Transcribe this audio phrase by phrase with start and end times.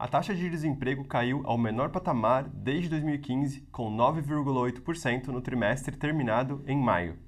[0.00, 6.62] A taxa de desemprego caiu ao menor patamar desde 2015, com 9,8% no trimestre terminado
[6.68, 7.18] em maio.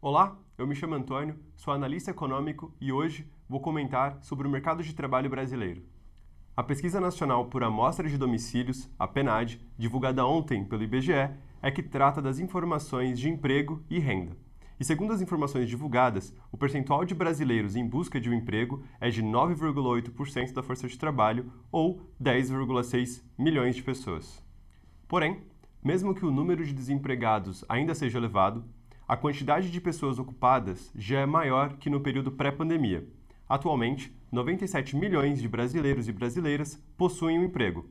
[0.00, 4.82] Olá, eu me chamo Antônio, sou analista econômico e hoje vou comentar sobre o mercado
[4.82, 5.84] de trabalho brasileiro.
[6.56, 11.30] A Pesquisa Nacional por Amostra de Domicílios, a PNAD, divulgada ontem pelo IBGE,
[11.62, 14.36] é que trata das informações de emprego e renda.
[14.80, 19.08] E segundo as informações divulgadas, o percentual de brasileiros em busca de um emprego é
[19.10, 24.44] de 9,8% da força de trabalho, ou 10,6 milhões de pessoas.
[25.06, 25.40] Porém,
[25.84, 28.64] mesmo que o número de desempregados ainda seja elevado,
[29.06, 33.06] a quantidade de pessoas ocupadas já é maior que no período pré-pandemia.
[33.48, 37.88] Atualmente, 97 milhões de brasileiros e brasileiras possuem um emprego,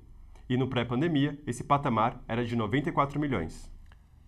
[0.51, 3.71] e no pré-pandemia esse patamar era de 94 milhões.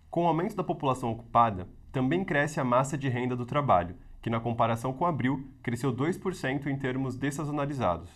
[0.08, 4.30] Com o aumento da população ocupada, também cresce a massa de renda do trabalho, que
[4.30, 8.10] na comparação com abril cresceu 2% em termos dessazonalizados.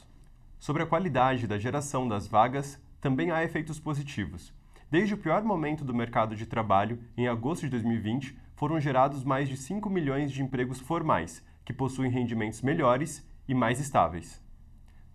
[0.58, 4.54] Sobre a qualidade da geração das vagas, também há efeitos positivos.
[4.90, 9.50] Desde o pior momento do mercado de trabalho, em agosto de 2020, foram gerados mais
[9.50, 14.42] de 5 milhões de empregos formais, que possuem rendimentos melhores e mais estáveis.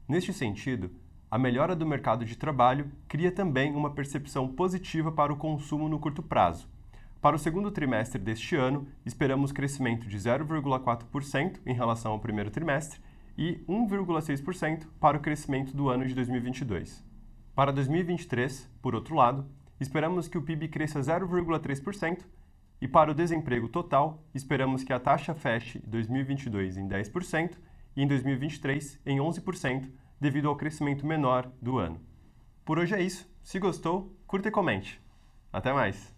[0.07, 0.91] Neste sentido,
[1.33, 5.97] a melhora do mercado de trabalho cria também uma percepção positiva para o consumo no
[5.97, 6.69] curto prazo.
[7.19, 12.99] Para o segundo trimestre deste ano, esperamos crescimento de 0,4% em relação ao primeiro trimestre
[13.35, 17.03] e 1,6% para o crescimento do ano de 2022.
[17.55, 19.43] Para 2023, por outro lado,
[19.79, 22.27] esperamos que o PIB cresça 0,3%
[22.79, 27.57] e para o desemprego total, esperamos que a taxa feche 2022 em 10%
[27.95, 29.89] e em 2023 em 11%,
[30.23, 31.99] devido ao crescimento menor do ano.
[32.63, 33.29] Por hoje é isso.
[33.43, 35.01] Se gostou, curta e comente.
[35.51, 36.15] Até mais!